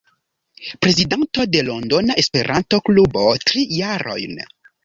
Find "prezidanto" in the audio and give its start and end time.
0.85-1.45